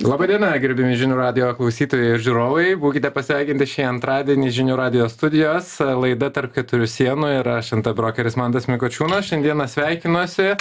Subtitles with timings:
[0.00, 2.70] Labadiena, gerbimi žinių radio klausytojai ir žiūrovai.
[2.80, 5.74] Būkite pasveikinti šį antradienį žinių radio studijos.
[5.80, 9.28] Laida tarp keturių sienų ir aš ant brokeris Mantas Mikočiūnas.
[9.28, 10.54] Šiandieną sveikinuosi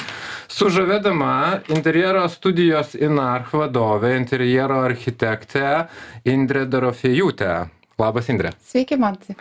[0.52, 1.32] su žavėdama
[1.72, 5.86] interjero studijos Inarch vadovė, interjero architektė
[6.28, 7.54] Indrė Dorofėjūtė.
[8.00, 8.52] Labas, Indrė.
[8.68, 9.38] Sveiki, Mantai.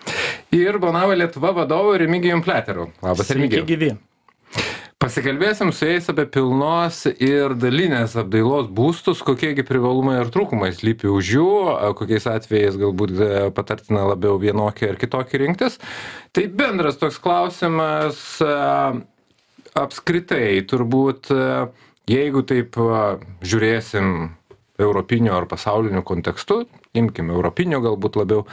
[0.54, 2.92] Ir Bonavo Lietuva vadovu Remigijum Pleteru.
[3.02, 3.66] Labas, Remigijum.
[3.66, 3.96] Sveiki gyvi.
[4.98, 11.28] Pasikalbėsim su jais apie pilnos ir dalinės apdailos būstus, kokiegi privalumai ir trūkumai slypi už
[11.36, 11.50] jų,
[12.00, 15.78] kokiais atvejais galbūt e, patartina labiau vienokį ar kitokį rinktis.
[16.34, 18.50] Tai bendras toks klausimas e,
[19.78, 21.46] apskritai, turbūt e,
[22.10, 22.74] jeigu taip
[23.46, 24.32] žiūrėsim
[24.78, 26.62] europiniu ar pasauliniu kontekstu,
[26.94, 28.44] imkim europiniu galbūt labiau,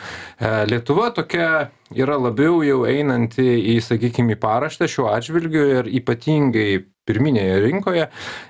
[0.70, 6.70] Lietuva tokia yra labiau jau einanti į, sakykime, į paraštę šiuo atžvilgiu ir ypatingai
[7.06, 8.08] pirminėje rinkoje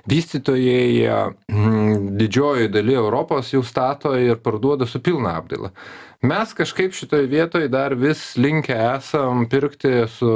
[0.08, 1.08] vystytojai
[1.52, 5.72] mm, didžioji daly Europos jau stato ir parduoda su pilna apdaila.
[6.26, 10.32] Mes kažkaip šitoje vietoje dar vis linkę esam pirkti su,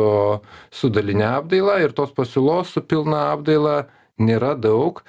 [0.70, 3.87] su dalinė apdaila ir tos pasiūlos su pilna apdaila
[4.20, 5.00] nėra daug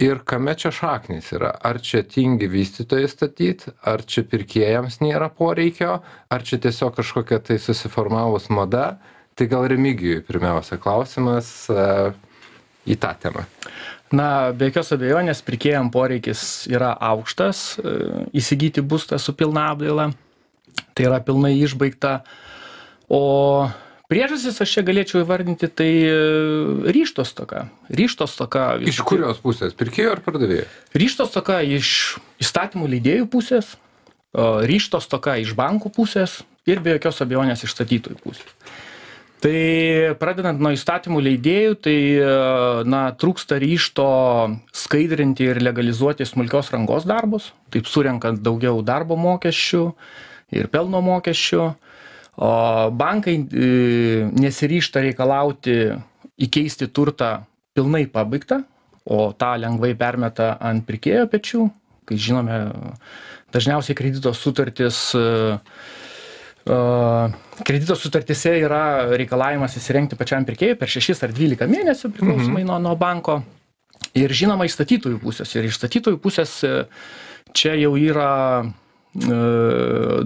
[0.00, 1.52] ir kame čia šaknys yra?
[1.62, 3.66] Ar čia tingi vystytojai statyt?
[3.86, 6.00] Ar čia pirkėjams nėra poreikio?
[6.32, 8.98] Ar čia tiesiog kažkokia tai susiformavus mada?
[9.36, 11.84] Tai gal remigijui pirmiausia klausimas e,
[12.90, 13.44] į tą temą.
[14.10, 16.40] Na, be jokios abejonės, pirkėjams poreikis
[16.72, 17.92] yra aukštas, e,
[18.40, 20.08] įsigyti būstą su pilna apdaila,
[20.98, 22.18] tai yra pilnai išbaigta,
[23.06, 23.70] o
[24.10, 26.16] priežastis aš čia galėčiau įvardinti tai e,
[26.92, 27.68] ryžto stoka.
[27.88, 29.76] Ryžto stoka iš kurios pusės?
[29.78, 30.66] Pirkėjo ar pardavėjo?
[30.98, 33.78] Ryžto stoka iš įstatymų leidėjų pusės
[34.34, 38.54] ryžto stoka iš bankų pusės ir be jokios abejonės iš statytojų pusės.
[39.40, 42.32] Tai pradedant nuo įstatymų leidėjų tai e,
[42.84, 44.04] na trūksta ryžto
[44.76, 49.86] skaidrinti ir legalizuoti smulkios rangos darbus taip surenkant daugiau darbo mokesčių
[50.52, 51.70] ir pelno mokesčių
[52.36, 53.68] o bankai e,
[54.38, 55.76] nesiryžta reikalauti
[56.40, 57.40] įkeisti turtą
[57.74, 58.62] pilnai pabaigtą
[59.10, 61.66] o tą lengvai permeta ant pirkėjo pečių
[62.06, 62.60] kai žinome
[63.54, 65.24] dažniausiai kredito sutartys e,
[66.64, 66.80] e,
[67.66, 72.96] kredito sutartyse yra reikalavimas įsirengti pačiam pirkėjui per šešis ar dvylika mėnesių priklausomai nuo, nuo
[72.98, 73.40] banko.
[74.16, 75.50] Ir žinoma, iš statytojų pusės.
[75.54, 76.54] Ir iš statytojų pusės
[77.54, 78.30] čia jau yra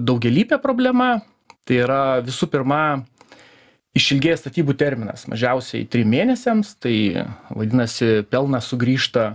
[0.05, 1.19] daugelįpė problema,
[1.65, 2.81] tai yra visų pirma
[3.95, 6.95] išilgėjęs statybų terminas mažiausiai trim mėnesiams tai
[7.49, 9.27] vadinasi pelnas sugrįžta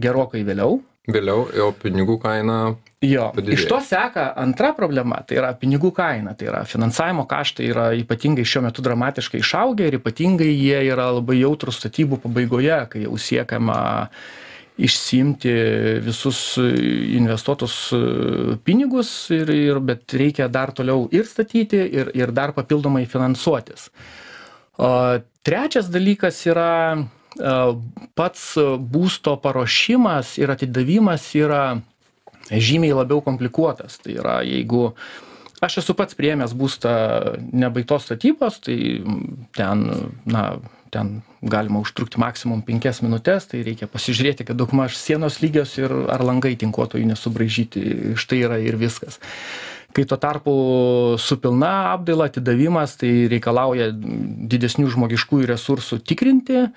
[0.00, 0.80] gerokai vėliau
[1.10, 2.58] vėliau o pinigų kaina
[3.04, 3.58] jo padidėja.
[3.58, 8.46] iš to seka antra problema tai yra pinigų kaina tai yra finansavimo kaštai yra ypatingai
[8.48, 13.78] šiuo metu dramatiškai išaugę ir ypatingai jie yra labai jautrūs statybų pabaigoje kai jau siekiama
[14.76, 15.52] išsiimti
[16.02, 17.98] visus investuotus e,
[18.66, 23.90] pinigus ir ir bet reikia dar toliau ir statyti ir ir dar papildomai finansuotis.
[25.44, 27.56] Trečias dalykas yra e,
[28.18, 28.46] pats
[28.96, 31.64] būsto paruošimas ir atidavimas yra
[32.50, 34.00] žymiai labiau komplikuotas.
[34.02, 34.88] Tai yra jeigu
[35.64, 36.94] aš esu pats priėmęs būstą
[37.52, 38.78] nebaigtos statybos tai
[39.56, 39.86] ten
[40.26, 40.44] na
[40.94, 46.24] ten galima užtrukti maksimum penkias minutes tai reikia pasižiūrėti kad daugmaž sienos lygios ir ar
[46.24, 47.84] langai tinkuotojų nesubraižyti.
[48.20, 49.20] Štai yra ir viskas.
[49.94, 50.52] Kai tuo tarpu
[51.22, 56.68] su pilna apdaila atidavimas tai reikalauja didesnių žmogiškųjų resursų tikrinti e,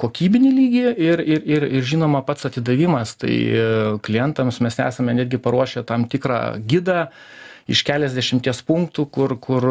[0.00, 3.12] kokybinį lygį ir ir ir ir žinoma pats atidavimas.
[3.20, 3.66] Tai e,
[4.06, 7.10] klientams mes esame netgi paruošę tam tikrą gidą
[7.70, 9.64] iš keliasdešimties punktų kur kur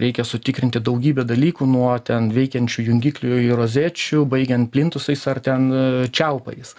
[0.00, 5.84] reikia sutikrinti daugybę dalykų nuo ten veikiančių jungiklių ir rozečių baigiant plintusais ar ten e,
[6.08, 6.74] čiaupais.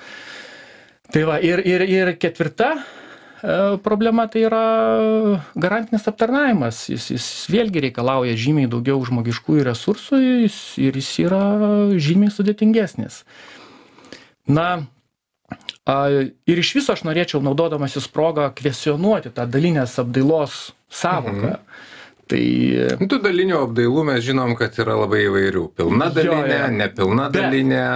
[1.13, 4.63] Tai va ir ir ir ketvirta e, problema tai yra
[5.53, 6.88] garantinis aptarnavimas.
[6.89, 11.43] Jis jis vėlgi reikalauja žymiai daugiau žmogiškųjų resursų jis ir jis yra
[11.93, 13.22] žymiai sudėtingesnis.
[14.49, 14.88] Na
[15.85, 15.95] a
[16.47, 21.59] ir iš viso aš norėčiau naudodamasis proga kvestionuoti tą dalinės apdailos sąvoką Mhm.
[22.28, 22.43] tai
[23.02, 25.63] Nu, tų dalinių apdailų mes žinom, kad yra labai įvairių.
[25.75, 26.67] Pilna Jo, dalinė, jo.
[26.78, 27.87] nepilna Bet- dalinė.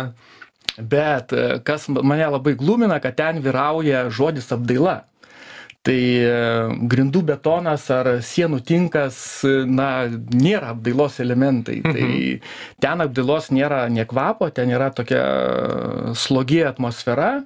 [0.77, 5.03] bet e, kas mane labai glumina kad ten vyrauja žodis apdaila
[5.81, 6.33] tai e,
[6.91, 12.41] grindų betonas ar sienų tinkas e, na nėra apdailos elementai tai
[12.83, 15.23] ten apdailos nėra nė kvapo ten yra tokia
[16.13, 17.45] slogi atmosfera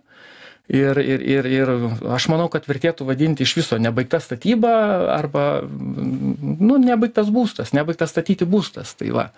[0.71, 1.73] ir ir ir ir
[2.15, 4.71] aš manau kad vertėtų vadinti iš viso nebaigta statyba
[5.17, 9.29] arba nu nebaigtas būstas nebaigtas statyti būstas tai va.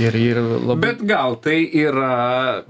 [0.00, 2.64] Ir ir labai Bet gal tai yra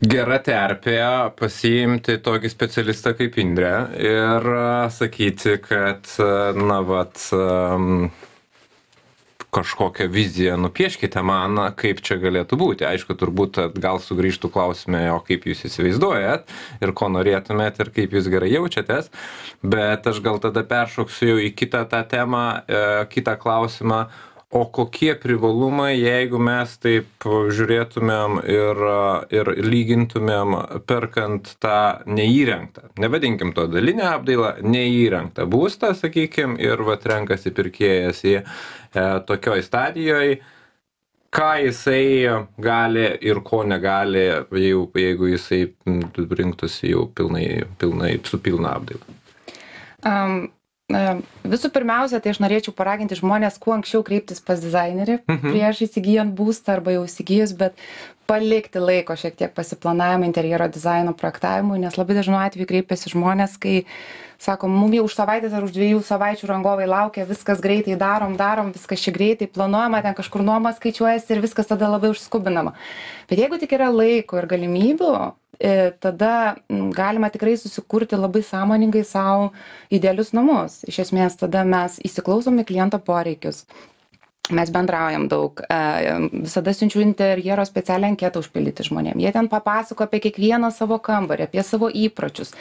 [0.00, 0.96] gera terpė
[1.36, 4.48] pasiimti tokį specialistą kaip Indrė ir
[4.96, 6.08] sakyti, kad,
[6.56, 7.20] na, vat,
[9.50, 12.86] kažkokią viziją nupieškite man, kaip čia galėtų būti.
[12.86, 16.50] Aišku, turbūt gal sugrįžtų klausime, o kaip jūs įsivaizduojat
[16.80, 19.10] ir ko norėtumėt ir kaip jūs gerai jaučiatės,
[19.62, 24.04] bet aš gal tada peršoksiu jau į kitą tą temą, e, kitą klausimą
[24.50, 28.80] o kokie privalumai jeigu mes taip žiūrėtumėm ir
[29.38, 30.56] ir lygintumėm
[30.90, 38.40] perkant tą neįrengtą nevadinkim to daline apdaila neįrengtą būstą sakykim ir vat renkasi pirkėjas jį
[38.40, 38.44] e,
[39.30, 40.40] tokioj stadijoj
[41.30, 42.06] ką jisai
[42.58, 44.26] gali ir ko negali
[44.66, 45.62] jau jeigu jisai
[46.42, 49.18] rinktųsi jau pilnai pilnai su pilna apdaila?
[50.00, 50.48] Um,
[51.50, 55.52] Visų pirmiausia, tai aš norėčiau paraginti žmonės kuo anksčiau kreiptis pas dizainerį mhm.
[55.52, 57.78] prieš įsigijant būstą arba jau įsigijus, bet
[58.30, 63.80] palikti laiko šiek tiek pasiplanavimui interjero dizaino projektavimui, nes labai dažnu atveju kreipiasi žmonės, kai
[64.40, 68.70] sako, mums jau už savaitės ar už dviejų savaičių rangovai laukia, viskas greitai darom, darom,
[68.76, 72.76] viskas čia greitai planuojama, ten kažkur nuoma skaičiuojasi ir viskas tada labai užskubinama.
[73.30, 75.10] Bet jeigu tik yra laiko ir galimybių,
[75.60, 76.56] E, tada
[76.96, 79.50] galima tikrai susikurti labai sąmoningai sau
[79.92, 80.80] idealius namus.
[80.88, 83.66] Iš esmės tada mes įsiklausom į kliento poreikius,
[84.56, 85.62] mes bendraujam daug
[86.32, 89.20] visada siunčiu interjero specialią anketą užpildyti žmonėm.
[89.22, 92.54] Jie ten papasako apie kiekvieną savo kambarį apie savo įpročius.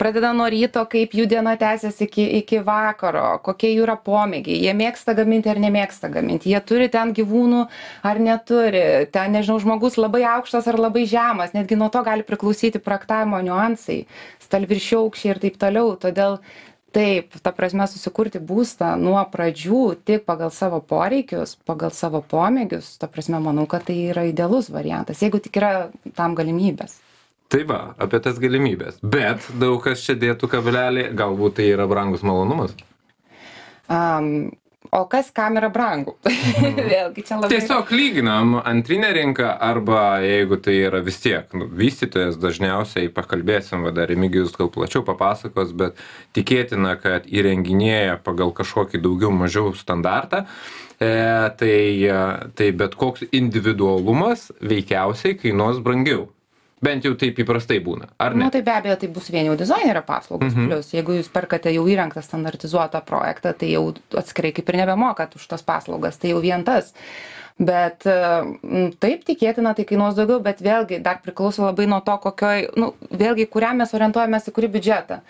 [0.00, 4.58] Pradeda nuo ryto kaip jų diena tęsiasi iki iki vakaro kokie jų yra pomėgiai.
[4.64, 6.50] Jie mėgsta gaminti ar nemėgsta gaminti.
[6.52, 7.64] Jie turi ten gyvūnų
[8.06, 8.84] ar neturi.
[9.14, 11.54] Ten nežinau žmogus labai aukštas ar labai žemas.
[11.56, 14.04] Netgi nuo to gali priklausyti projektavimo niuansai.
[14.46, 15.94] Stalviršių aukščiai ir taip toliau.
[16.00, 16.40] Todėl
[16.96, 23.10] taip ta prasme susikurti būstą nuo pradžių tik pagal savo poreikius pagal savo pomėgius ta
[23.12, 25.72] prasme manau kad tai yra idealus variantas jeigu tik yra
[26.16, 27.02] tam galimybės
[27.46, 28.96] Tai va, apie tas galimybės.
[29.06, 32.72] Bet daug kas čia dėtų kablelį, galbūt tai yra brangus malonumas.
[33.86, 34.50] Um,
[34.92, 36.16] o kas kam yra brangu.
[36.56, 36.86] Mhm.
[36.88, 37.50] Vėlgi čia labai.
[37.52, 43.92] Tiesiog lyginam antrinę rinką arba jeigu tai yra vis tiek nu, vystytojas, dažniausiai pakalbėsim, va
[43.96, 45.98] dar Remigijus gal plačiau papasakos, bet
[46.38, 50.46] tikėtina, kad įrenginėja pagal kažkokį daugiau mažiau standartą.
[50.96, 51.10] E,
[51.60, 51.76] tai,
[52.56, 56.30] tai bet koks individualumas veikiausiai kainuos brangiau
[56.82, 58.44] bent jau taip įprastai būna ar ne?
[58.44, 60.66] Nu tai be abejo tai bus vien jau dizainerio paslaugos Mhm.
[60.68, 60.90] plius.
[60.92, 65.62] Jeigu jūs perkate jau įrengtą standartizuotą projektą tai jau atskirai kaip ir nebemokat už tas
[65.62, 66.92] paslaugas tai jau vien tas
[67.58, 72.66] bet m, taip tikėtina tai kainuos daugiau bet vėlgi dar priklauso labai nuo to kokioj
[72.76, 75.20] nu vėlgi kuriam mes orientuojamės į kurį biudžetą.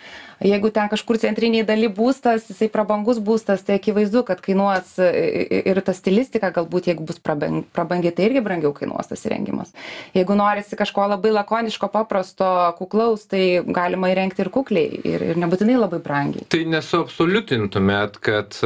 [0.42, 5.94] Jeigu ten kažkur centrinėj daly būstas jisai prabangus būstas tai akivaizdu kad kainuos ir ta
[5.96, 9.70] stilistika galbūt jeigu bus praban prabangi tai irgi brangiau kainuos tas įrengimas.
[10.16, 12.48] Jeigu norisi kažko labai lakoniško paprasto
[12.80, 16.48] kuklaus tai galima įrengti ir kukliai ir ir nebūtinai labai brangiai.
[16.50, 18.58] Tai nesuabsoliutintumėt kad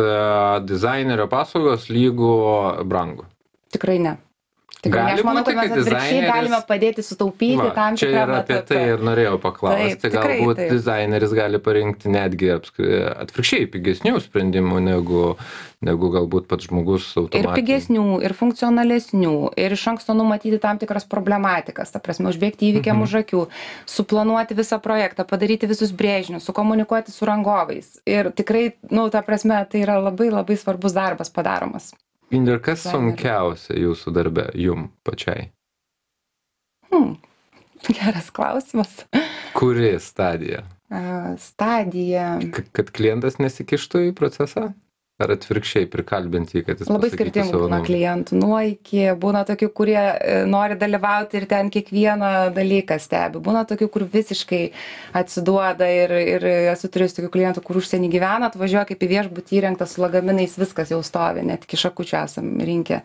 [0.64, 2.32] dizainerio paslaugos lygu
[2.88, 3.29] brangu
[3.72, 4.16] tikrai ne.
[4.80, 8.30] Tikrai Gali aš manau būti, kad mes atvirkščiai galime padėti sutaupyti Va, tam čia tikram
[8.30, 9.88] ir apie etape tai ir norėjau paklausti.
[9.90, 10.70] Taip, tikrai galbūt taip.
[10.72, 15.24] dizaineris gali parinkti netgi atvirkščiai pigesnių sprendimų negu
[15.84, 21.04] negu galbūt pats žmogus ir automatiškai pigesnių ir funkcionalesnių ir iš anksto numatyti tam tikras
[21.04, 23.04] problematikas ta prasme užbėgti įvykiam Mhm.
[23.04, 23.46] už akių
[23.84, 27.98] suplanuoti visą projektą padaryti visus brėžinius sukomunikuoti su rangovais.
[28.06, 31.92] Ir tikrai nu ta prasme tai yra labai labai svarbus darbas padaromas
[32.30, 35.48] Indre, kas sunkiausia jūsų darbe jum pačiai?
[36.90, 37.16] Hmm.
[37.88, 39.04] geras klausimas.
[39.56, 40.62] Kuri stadija?
[41.38, 42.38] Stadija.
[42.54, 44.70] K- kad klientas nesikištų į procesą
[45.20, 48.38] ar atvirkščiai prikalbinti jį kad jis labai skirtingų būna klientų.
[48.40, 53.42] Nuo iki būna tokių kurie e, nori dalyvauti ir ten kiekvieną dalyką stebi.
[53.44, 54.62] Būna tokių kur visiškai
[55.20, 59.88] atsiduoda ir ir esu turėjus tokių klientų kur užsieny gyvena atvažiuoja kaip į viešbutį įrengtą
[59.88, 63.02] su lagaminais viskas jau stovi net iki šakučių esam rinkę.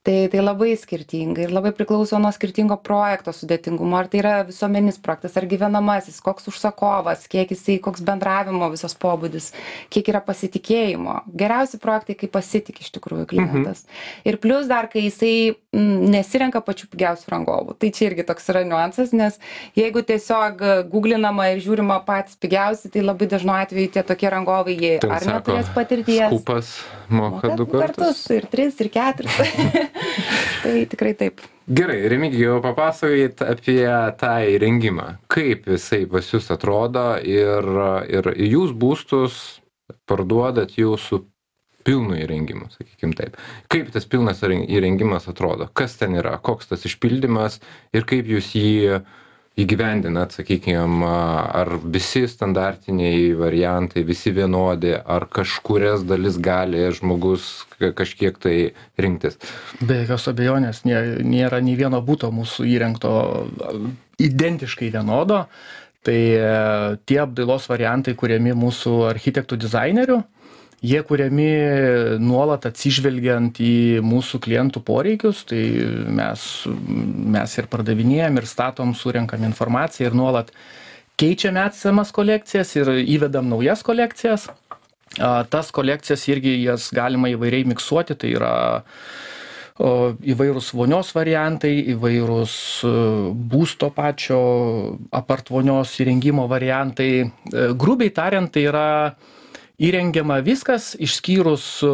[0.00, 3.98] Tai tai labai skirtingai ir labai priklauso nuo skirtingo projekto sudėtingumo.
[3.98, 9.50] Ar tai yra visuomeninis projektas ar gyvenamasis koks užsakovas kiek jisai koks bendravimo visas pobūdis
[9.92, 11.18] kiek yra pasitikėjimo
[11.50, 13.84] geriausi projektai kai pasitiki iš tikrųjų klientas.
[14.24, 15.34] Ir plius dar kai jisai
[15.74, 17.76] mm, nesirenka pačių pigiausių rangovų.
[17.80, 19.38] Tai čia irgi toks yra niuansas nes
[19.78, 24.96] jeigu tiesiog guglinama ir žiūrima patys pigiausi tai labai dažnu atveju tie tokie rangovai jie
[25.02, 26.26] Ten ar sako, neturės patirties.
[26.30, 26.74] Skupas
[27.10, 29.40] moka du kartus ir tris ir keturis.
[30.62, 31.40] Tai tikrai taip.
[31.70, 33.86] Gerai, Remigijau, papasakokit apie
[34.20, 35.06] tą įrengimą.
[35.30, 37.68] Kaip jisai pas jūs atrodo ir,
[38.10, 39.38] ir jūs būstus
[40.10, 41.22] parduodat jau su
[41.90, 43.38] pilnu įrengimu, sakykim taip.
[43.72, 45.66] Kaip tas pilnas įren- įrengimas atrodo?
[45.74, 46.38] Kas ten yra?
[46.38, 47.58] Koks tas išpildymas
[47.92, 49.02] ir kaip jūs jį
[49.58, 57.48] įgyvendinat sakykim ar visi standartiniai variantai visi vienodi ar kažkurias dalis gali žmogus
[57.98, 58.54] kažkiek tai
[59.00, 59.40] rinktis
[59.82, 63.12] be jokios abejonės nė nėra nei vieno buto mūsų įrengto
[64.22, 65.44] identiškai vienodo
[66.06, 66.50] tai e,
[67.04, 70.22] tie apdailos variantai kuriami mūsų architektų dizainerių
[70.80, 71.48] jie kuriami
[72.22, 75.62] nuolat atsižvelgiant į mūsų klientų poreikius tai
[76.20, 76.46] mes
[77.36, 80.54] mes ir pardavinėjam ir statom surenkam informaciją ir nuolat
[81.20, 84.48] keičiame esamas kolekcijas ir įvedam naujas kolekcijas.
[85.20, 88.54] A tas kolekcijas irgi jas galima įvairiai miksuoti tai yra
[89.80, 92.90] o įvairūs vonios variantai įvairūs e,
[93.52, 94.40] būsto pačio
[95.16, 97.10] apart vonios įrengimo variantai.
[97.24, 98.86] E, grubiai tariant tai yra
[99.80, 101.92] įrengiama viskas išskyrus e,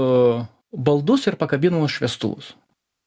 [0.77, 2.55] baldus ir pakabinamus šviestuvus.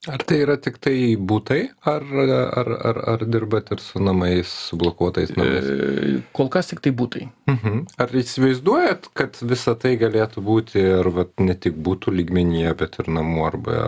[0.07, 1.57] Ar tai yra tik tai būtai,
[1.91, 5.65] ar, ar, ar, ar dirbat ir su namais, su blokuotais namais?
[5.67, 7.25] E, kol kas tik tai būtai.
[7.51, 7.81] Mhm.
[7.99, 13.11] Ar įsivaizduojat, kad visa tai galėtų būti ir vat, ne tik būtų lygmenyje, bet ir
[13.11, 13.81] namų arba,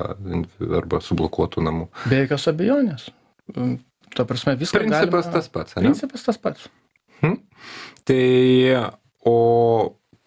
[0.82, 1.88] arba sublokuotų namų?
[2.12, 3.08] Be jokios abejonės.
[3.56, 3.72] E,
[4.12, 4.84] ta prasme, viskas.
[4.84, 5.34] Principas galima...
[5.40, 5.88] tas pats, ne?
[5.88, 6.68] Principas tas pats.
[7.22, 7.40] Mhm.
[8.12, 8.22] Tai,
[9.32, 9.40] o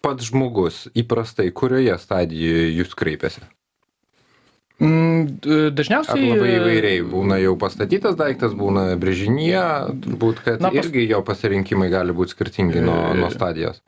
[0.05, 3.45] pats žmogus įprastai kurioje stadijoje jūs kreipiasi?
[4.75, 5.37] Mm,
[5.71, 6.17] dažniausiai.
[6.19, 9.61] Ar labai įvairiai būna jau pastatytas daiktas, būna brėžinyje,
[10.03, 10.83] turbūt, kad Na, pas...
[10.83, 13.79] irgi jo pasirinkimai gali būti skirtingi nuo, nuo stadijos.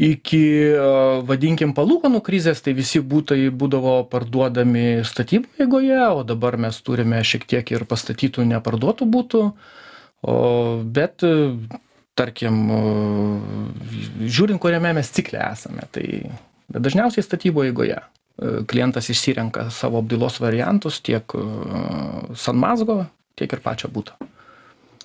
[0.00, 0.42] Iki,
[1.28, 7.44] vadinkim, palūkanų krizės, tai visi būtai būdavo parduodami statybų eigoje, o dabar mes turime šiek
[7.46, 9.44] tiek ir pastatytų neparduotų būtų.
[10.20, 10.34] O,
[10.84, 11.22] bet
[12.20, 12.62] tarkim,
[14.20, 16.06] žiūrint, kuriame mes cikle esame, tai
[16.70, 18.02] dažniausiai statybo eigoje e,
[18.70, 21.46] klientas išsirenka savo apdailos variantus tiek e,
[22.38, 23.02] Sanmazgo,
[23.40, 24.18] tiek ir pačio būto.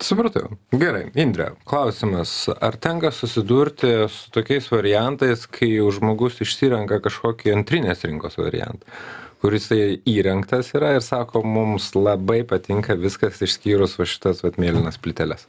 [0.03, 0.49] Supratau.
[0.75, 8.03] Gerai, Indrė, klausimas, ar tenka susidurti su tokiais variantais, kai jau žmogus išsirenka kažkokį antrinės
[8.03, 8.83] rinkos variantą,
[9.39, 9.79] kuris tai
[10.11, 15.47] įrengtas yra ir sako, mums labai patinka viskas išskyrus va šitas vat mėlynas plyteles.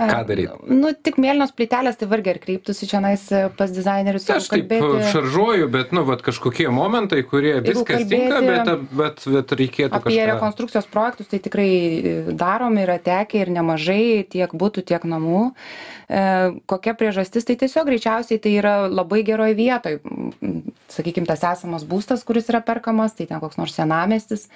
[0.00, 0.72] Ką daryti?
[0.72, 4.24] Nu, tik mėlynos plytelės, tai vargiai ir kreiptųsi čia nais e, pas dizainerius.
[4.32, 5.10] Aš taip kalbėti...
[5.12, 9.92] šaržuoju, bet, nu, vat, kažkokie momentai, kurie viskas tinka, bet, bet, bet reikėtų.
[9.98, 10.26] Apie kažką...
[10.32, 15.50] rekonstrukcijos projektus tai tikrai e, darom, yra tekę ir nemažai, tiek būtų, tiek namų.
[16.08, 16.26] E,
[16.70, 20.00] kokia priežastis, tai tiesiog greičiausiai tai yra labai geroj vietoj.
[20.90, 24.48] Sakykime, tas esamas būstas, kuris yra perkamas, tai ten koks nors senamestis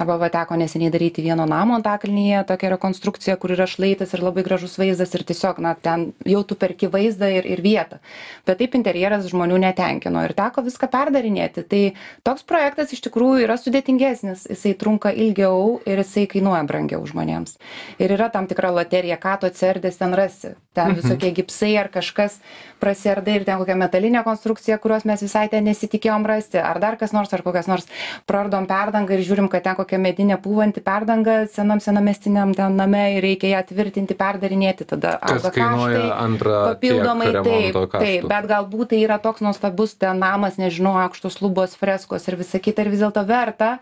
[0.00, 4.44] arba va teko neseniai daryti vieno namo antakalnyje tokią rekonstrukciją kur yra šlaitas ir labai
[4.46, 8.00] gražus vaizdas ir tiesiog na ten jau tu perki vaizdą ir ir vietą.
[8.46, 11.62] Bet taip interjeras žmonių netenkino ir teko viską perdarinėti.
[11.70, 11.82] Tai
[12.26, 14.48] toks projektas iš tikrųjų yra sudėtingesnis.
[14.50, 17.54] Jisai trunka ilgiau ir jisai kainuoja brangiau žmonėms.
[18.00, 20.54] Ir yra tam tikra loterija ką tu atsiardęs ten rasi.
[20.74, 21.00] Ten Mhm.
[21.00, 22.38] visokie gipsai ar kažkas
[22.80, 26.58] prasiardai ir ten kokia metalinė konstrukcija kurios mes visai ten nesitikėjom rasti.
[26.58, 27.86] Ar dar kas nors ar kokias nors
[28.26, 33.22] praardom perdangą ir žiūrim kad ten kokia medinė pūvanti perdanga senam senamiestiniam ten name ir
[33.22, 39.18] reikia ją tvirtinti perdarinėti tada auga kaštai antrą papildomai taip taip bet galbūt tai yra
[39.22, 43.72] toks nuostabus ten namas nežinau aukštos lubos freskos ir visa kita ir vis dėlto verta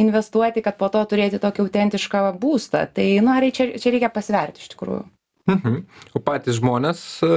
[0.00, 3.12] investuoti kad po to turėti tokį autentišką būstą tai
[3.44, 5.06] rei čia čia reikia pasverti iš tikrųjų
[5.48, 5.78] Mhm.
[6.12, 7.28] O patys žmonės e,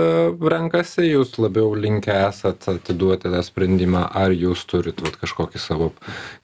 [0.52, 5.92] renkasi, jūs labiau linkę esat atiduoti tą sprendimą, ar jūs turit vat, kažkokį savo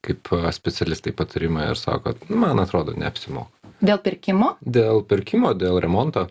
[0.04, 3.52] kaip e, specialistai patarimą ir sakot, man atrodo, neapsimoka.
[3.84, 4.54] Dėl pirkimo?
[4.64, 6.26] Dėl pirkimo, dėl remonto.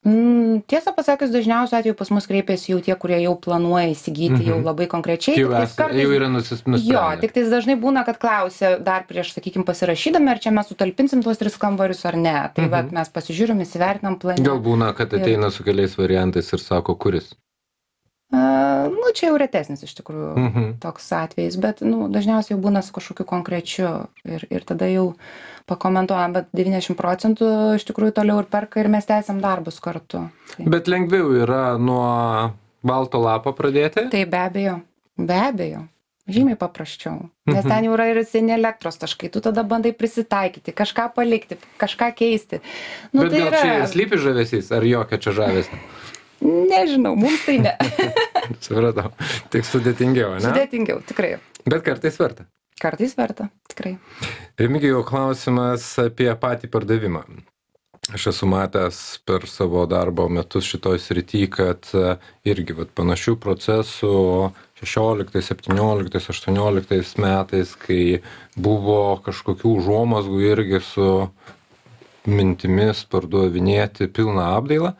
[0.00, 4.46] Mm, tiesą pasakius, dažniausiu atveju pas mus kreipiasi jau tie, kurie jau planuoja įsigyti mhm.
[4.48, 5.34] jau labai konkrečiai.
[5.36, 6.80] Jau, es, kartais, jau yra nusisprendę.
[6.88, 11.20] Jo, tik tais dažnai būna, kad klausia dar prieš, sakykime, pasirašydami, ar čia mes sutalpinsim
[11.26, 12.38] tuos tris kambarius ar ne.
[12.56, 12.72] Tai mhm.
[12.72, 14.40] vat, mes pasižiūrim, įsivertinam planą.
[14.48, 15.56] Gal būna, kad ateina ir...
[15.58, 17.34] su keliais variantais ir sako, kuris.
[18.30, 20.66] Nu, čia jau retesnis iš tikrųjų mhm.
[20.82, 23.88] toks atvejis, bet nu, dažniausiai jau būna su kažkokiu konkrečiu
[24.22, 25.08] ir, ir tada jau
[25.70, 30.28] pakomentuojam, bet 90 procentų iš tikrųjų toliau ir perka ir mes tęsiam darbus kartu.
[30.52, 30.66] Tai.
[30.70, 32.10] Bet lengviau yra nuo
[32.86, 34.06] balto lapo pradėti?
[34.12, 34.76] Tai be abejo,
[35.18, 35.86] be abejo.
[36.30, 37.24] Žymiai paprasčiau.
[37.50, 42.12] Nes ten jau yra ir seni elektros taškai, tu tada bandai prisitaikyti, kažką palikti, kažką
[42.14, 42.60] keisti.
[43.10, 43.62] Nu, Bet tai gal yra...
[43.64, 45.80] čia slypi žavesys, ar jokio čia žavesio?
[46.40, 47.74] Nežinau, mums tai ne.
[48.64, 49.12] Supratau.
[49.52, 50.46] Tik sudėtingiau, ne?
[50.46, 51.34] Sudėtingiau, tikrai.
[51.66, 52.48] Bet kartais verta.
[52.80, 53.98] Kartais verta, tikrai.
[54.60, 57.26] Remigijau klausimas apie patį pardavimą.
[58.10, 62.16] Aš esu matęs per savo darbo metus šitoj srity, kad e,
[62.48, 64.14] irgi vat, panašių procesų
[64.80, 68.02] 16, 17, 18 metais, kai
[68.56, 71.10] buvo kažkokių užuomasgų irgi su
[72.26, 74.94] mintimis pardavinėti pilną apdailą,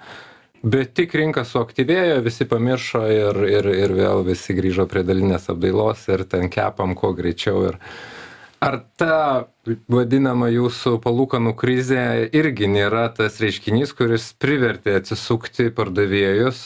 [0.63, 6.07] bet tik rinka suaktyvėjo, visi pamiršo ir, ir, ir vėl visi grįžo prie dalinės apdailos
[6.13, 7.63] ir ten kepam kuo greičiau.
[7.71, 7.79] Ir
[8.61, 9.49] ar ta
[9.89, 12.05] vadinama jūsų palūkanų krizė
[12.37, 16.63] irgi nėra tas reiškinys, kuris privertė atsisukti pardavėjus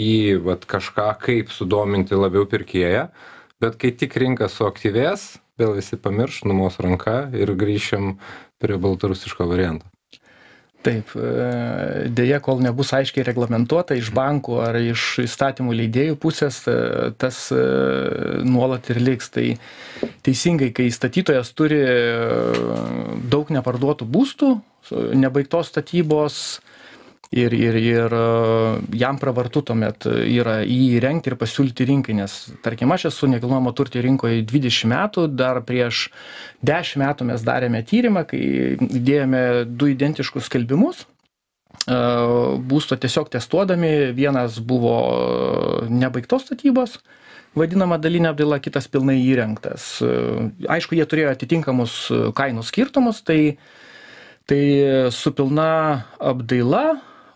[0.00, 3.08] į vat, kažką, kaip sudominti labiau pirkėją,
[3.60, 8.16] bet kai tik rinka suaktyvės, vėl visi pamirš, numos ranka ir grįšim
[8.62, 9.93] prie baltarusiško varianto.
[10.84, 17.12] Taip, e, dėja, kol nebus aiškiai reglamentuota iš bankų ar iš įstatymų leidėjų pusės, e,
[17.16, 17.60] tas e,
[18.44, 19.30] nuolat ir liks.
[19.32, 19.46] Tai
[20.26, 21.80] teisingai, kai statytojas turi
[23.32, 24.50] daug neparduotų būstų,
[25.16, 26.42] nebaigtos statybos,
[27.34, 28.24] ir ir ir e,
[28.98, 34.02] jam pravartu tuomet yra jį įrengti ir pasiūlyti rinkai nes tarkim aš esu nekilnojamo turto
[34.04, 36.06] rinkoj dvidešim metų dar prieš
[36.62, 38.42] dešim metų mes darėme tyrimą kai
[38.86, 41.98] įdėjome du identiškus skelbimus e,
[42.70, 44.94] būsto tiesiog testuodami vienas buvo
[45.90, 47.00] nebaigtos statybos
[47.58, 49.96] vadinama dalinė apdaila kitas pilnai įrengtas.
[50.02, 50.12] E,
[50.76, 51.98] aišku jie turėjo atitinkamus
[52.38, 53.56] kainų skirtumus tai
[54.44, 54.60] tai
[55.08, 56.84] su pilna apdaila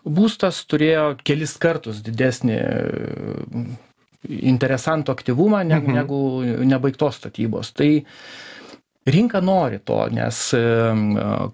[0.09, 2.57] būstas turėjo kelis kartus didesnį
[4.27, 5.97] interesantų aktyvumą negu, mhm.
[5.97, 7.71] negu nebaigtos statybos.
[7.77, 7.89] Tai
[9.09, 10.39] rinka nori to, nes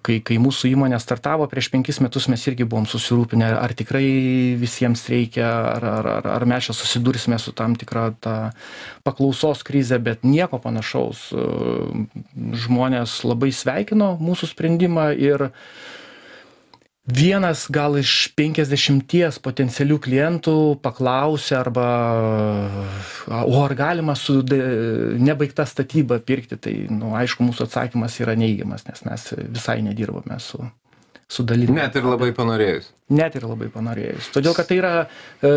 [0.04, 4.04] kai, kai mūsų įmonė startavo prieš penkis metus, mes irgi buvom susirūpinę, ar tikrai
[4.60, 5.46] visiems reikia,
[5.76, 8.36] ar, ar, ar, ar mes čia susidursime su tam tikra ta
[9.06, 11.30] paklausos krize, bet nieko panašaus.
[12.66, 15.54] Žmonės labai sveikino mūsų sprendimą ir uh,
[17.06, 21.86] vienas gal iš penkiasdešimties potencialių klientų paklausė arba
[23.46, 29.06] o ar galima su nebaigta statyba pirkti tai nu aišku mūsų atsakymas yra neigiamas nes
[29.06, 30.64] mes visai nedirbame su
[31.28, 31.74] su daline.
[31.74, 32.90] Net ir labai panorėjus.
[33.16, 34.28] Net ir labai panorėjus.
[34.34, 34.92] Todėl, kad tai yra,
[35.42, 35.50] e,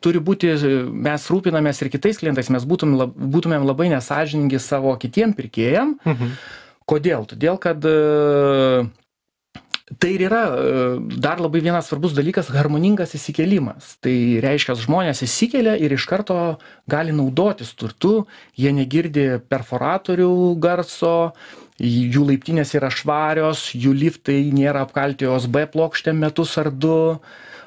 [0.00, 0.54] turi būti,
[0.88, 5.98] mes rūpinamės ir kitais klientais, mes būtum, lab, būtumėm labai nesažiningi savo kitiem pirkėjam.
[6.04, 6.32] Mhm.
[6.88, 7.26] Kodėl?
[7.28, 8.88] Todėl, kad e,
[9.98, 10.70] tai ir yra e,
[11.22, 13.96] dar labai vienas svarbus dalykas harmoningas įsikėlimas.
[14.02, 16.56] Tai reiškias žmonės įsikelia ir iš karto
[16.90, 18.24] gali naudotis turtu.
[18.58, 21.14] Jie negirdi perforatorių garso
[21.78, 26.96] jų laiptinės yra švarios jų liftai nėra apkalti osb plokštėm metus ar du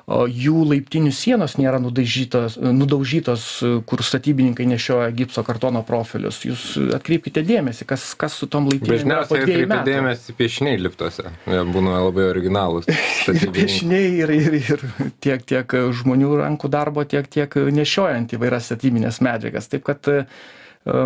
[0.09, 3.47] o jų laiptinių sienos nėra nudažytos nudaužytos
[3.89, 6.65] kur statybininkai nešioja gipso kartono profilius jūs
[6.97, 11.31] atkreipkite dėmesį kas kas su tom laiptinėm yra po dviejų metų dėmesį piešiniai liftuose.
[11.49, 12.89] Jie būna labai originalūs.
[13.57, 14.85] piešiniai ir, ir, ir
[15.23, 19.69] tiek, tiek žmonių rankų darbo, tiek, tiek nešiojant įvairias statybinės medžiagas.
[19.71, 20.21] Taip kad e,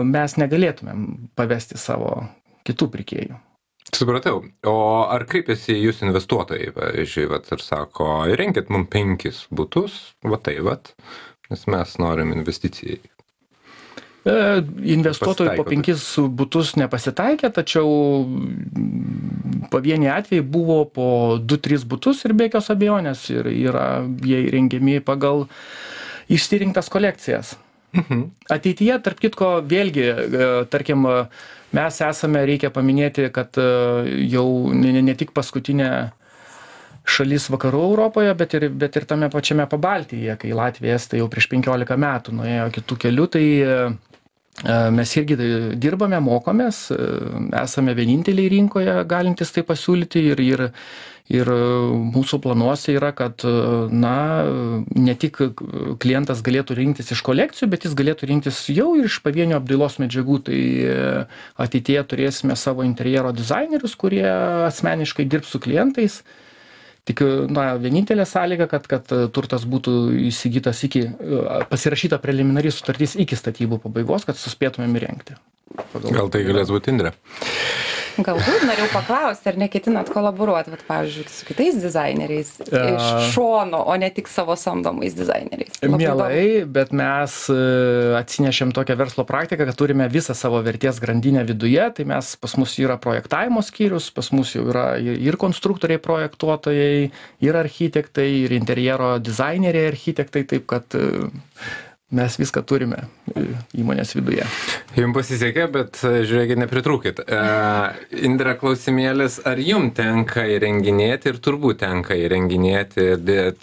[0.10, 1.08] mes negalėtumėm
[1.40, 2.22] pavesti savo
[2.68, 3.40] kitų pirkėjų.
[3.94, 4.42] Supratau.
[4.70, 4.76] O
[5.06, 10.58] ar kreipiasi į jūs investuotojai, pavyzdžiui, vat, ir sako, įrenkit mums penkis būtus, va tai,
[10.66, 10.80] va,
[11.52, 13.02] nes mes norim investicijai.
[14.24, 14.36] E,
[14.96, 17.90] Investuotojų po penkis būtus nepasitaikė, tačiau
[19.74, 21.08] pavieniai atvejai buvo po
[21.44, 23.88] 2-3 būtus ir be jokios abejonės ir yra
[24.24, 25.46] jie įrengiami pagal
[26.32, 27.58] išsirinktas kolekcijas.
[27.94, 28.24] Mhm.
[28.54, 31.06] Ateityje, tarp kitko, vėlgi, e, tarkim,
[31.78, 33.68] mes esame, reikia paminėti, kad e,
[34.32, 35.90] jau ne, ne, tik paskutinė
[37.04, 41.50] šalis vakarų Europoje, bet ir, bet ir tame pačiame Pabaltyje, kai Latvija Estai jau prieš
[41.52, 43.78] 15 metų nuėjo kitų kelių, tai e,
[44.94, 45.38] mes irgi
[45.82, 46.98] dirbame, mokomės, e,
[47.64, 50.64] esame vieninteliai rinkoje galintys tai pasiūlyti ir, ir,
[51.34, 51.50] ir
[52.14, 53.44] mūsų planuose yra, kad
[53.90, 54.16] na,
[54.94, 55.42] ne tik
[56.00, 60.40] klientas galėtų rinktis iš kolekcijų, bet jis galėtų rinktis jau ir iš pavienio apdailos medžiagų.
[60.48, 60.62] Tai
[61.66, 64.28] ateityje turėsime savo interjero dizainerius, kurie
[64.70, 66.22] asmeniškai dirbs su klientais
[67.10, 69.96] tik na vienintelė sąlyga kad kad turtas būtų
[70.30, 71.06] įsigytas iki
[71.72, 75.40] pasirašyta preliminari sutartis iki statybų pabaigos kad suspėtumėm įrengti
[75.94, 77.14] pagal Gal tai galės būti Indrė?
[78.14, 84.12] Galbūt norėjau paklausti, ar neketinat kolaboruoti, vat, pavyzdžiui, su kitais dizaineriais iš šono, o ne
[84.14, 85.82] tik savo samdomais dizaineriais.
[85.82, 86.00] Labai.
[86.04, 87.58] Mielai, bet mes e,
[88.20, 92.78] atsinešėm tokią verslo praktiką, kad turime visą savo vertės grandinę viduje, tai mes pas mus
[92.80, 97.10] yra projektavimo skyrius, pas mus jau yra ir ir konstruktoriai projektuotojai,
[97.46, 101.26] ir architektai, ir interjero dizaineriai architektai, taip kad e,
[102.14, 103.00] mes viską turime
[103.34, 103.46] e,
[103.82, 104.46] įmonės viduje.
[104.98, 107.24] Jums pasisekė, bet e, žiūrėkit, nepritrūkit.
[107.26, 107.40] E,
[108.28, 113.10] Indra klausimėlis, ar jums tenka įrenginėti ir turbūt tenka įrenginėti,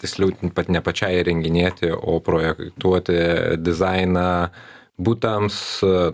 [0.01, 3.17] tiksliau pat ne pačiai įrenginėti, o projektuoti
[3.63, 4.27] dizainą
[5.01, 5.57] būtams,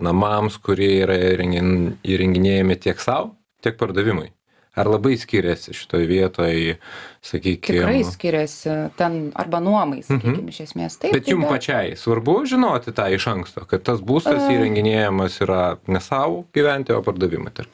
[0.04, 4.30] namams, kurie yra įrengin- įrenginėjami tiek savo, tiek pardavimui.
[4.78, 6.76] Ar labai skiriasi šitoj vietoj
[7.22, 10.98] sakykim Tikrai skiriasi ten arba nuomai, sakykime, iš esmės.
[10.98, 11.18] Taip, Mhm.
[11.18, 15.76] bet jum tai be- pačiai svarbu žinoti tą iš anksto kad tas būstas įrenginėjamas yra
[15.86, 17.64] ne sau gyventi o pardavimui E,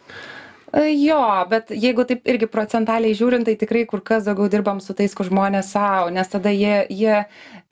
[0.74, 5.12] Jo, bet jeigu taip irgi procentaliai žiūrint, tai tikrai kur kas daugiau dirbam su tais,
[5.14, 7.20] kur žmonės savo, nes tada jie, jie,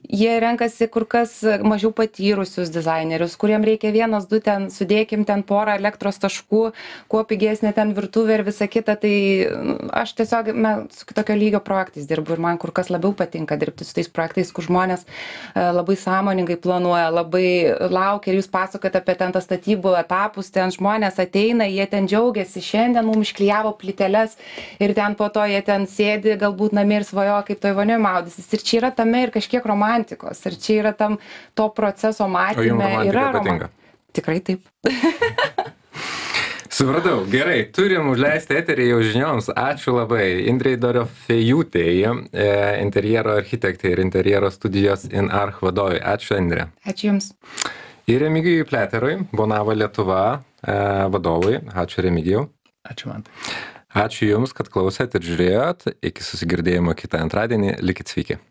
[0.06, 1.34] jie renkasi kur kas
[1.66, 6.62] mažiau patyrusius dizainerius, kuriem reikia vienas, du ten, sudėkim ten porą elektros taškų,
[7.10, 9.14] kuo pigesnė ten virtuvė ir visa kita, tai
[9.50, 13.58] mm, aš tiesiog me, su kitokio lygio projektais dirbu ir man kur kas labiau patinka
[13.58, 17.46] dirbti su tais projektais, kur žmonės e, labai sąmoningai planuoja, labai
[17.90, 22.62] laukia ir jūs pasakojate apie ten tas statybų etapus, ten žmonės ateina, jie ten džiaugiasi,
[22.62, 24.36] šiandien mums išklyjavo plyteles
[24.76, 28.52] ir ten po to jie ten sėdi galbūt namie ir svajoja, kaip toj vonioje maudysis.
[28.52, 31.16] Ir čia yra tame ir kažkiek romantikos, ir čia yra tam
[31.56, 32.76] to proceso matyme.
[32.76, 33.72] romantika yra patinka
[34.12, 34.60] Tikrai taip.
[36.72, 39.50] Supratau, gerai, turim užleisti eterį jau žinioms.
[39.52, 40.24] Ačiū labai.
[40.48, 42.46] Indrei Doriofejūtei, e,
[42.80, 46.00] interjero architektai ir interjero studijos InArch vadovai.
[46.14, 46.70] Ačiū, Indrė.
[46.88, 47.28] Ačiū Jums.
[48.08, 50.78] Ir Remigijui Pleterui, Bonava Lietuva e,
[51.12, 51.60] vadovui.
[51.84, 52.48] Ačiū, Remigijau.
[52.88, 53.26] Ačiū man.
[53.94, 55.90] Ačiū Jums, kad klausėt ir žiūrėjot.
[56.02, 57.76] Iki susigirdėjimo kitą antradienį.
[57.84, 58.42] Likit sveiki.